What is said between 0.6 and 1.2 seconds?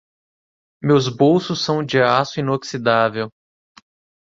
Meus